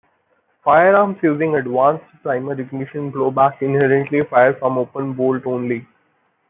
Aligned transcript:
Firearms 0.63 1.17
using 1.21 1.53
Advanced 1.53 2.03
Primer 2.23 2.59
Ignition 2.59 3.11
blowback 3.11 3.61
inherently 3.61 4.23
fire 4.23 4.55
from 4.55 4.79
open 4.79 5.13
bolt 5.13 5.45
only. 5.45 5.85